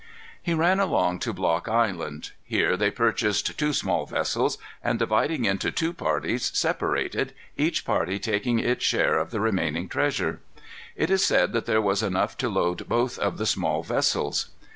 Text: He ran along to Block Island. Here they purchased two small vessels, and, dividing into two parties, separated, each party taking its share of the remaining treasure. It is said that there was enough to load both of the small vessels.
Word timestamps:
He 0.41 0.55
ran 0.55 0.79
along 0.79 1.19
to 1.19 1.31
Block 1.31 1.67
Island. 1.67 2.31
Here 2.43 2.75
they 2.75 2.89
purchased 2.89 3.55
two 3.59 3.71
small 3.71 4.07
vessels, 4.07 4.57
and, 4.83 4.97
dividing 4.97 5.45
into 5.45 5.69
two 5.71 5.93
parties, 5.93 6.49
separated, 6.57 7.33
each 7.55 7.85
party 7.85 8.17
taking 8.17 8.57
its 8.57 8.83
share 8.83 9.19
of 9.19 9.29
the 9.29 9.39
remaining 9.39 9.87
treasure. 9.87 10.39
It 10.95 11.11
is 11.11 11.23
said 11.23 11.53
that 11.53 11.67
there 11.67 11.81
was 11.83 12.01
enough 12.01 12.35
to 12.37 12.49
load 12.49 12.89
both 12.89 13.19
of 13.19 13.37
the 13.37 13.45
small 13.45 13.83
vessels. 13.83 14.49